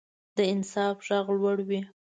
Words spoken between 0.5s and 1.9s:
انصاف غږ لوړ وي